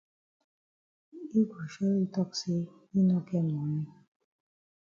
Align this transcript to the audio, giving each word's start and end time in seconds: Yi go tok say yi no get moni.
Yi 1.31 1.41
go 1.49 1.59
tok 2.13 2.29
say 2.39 2.59
yi 2.91 3.01
no 3.07 3.17
get 3.27 3.45
moni. 3.53 3.83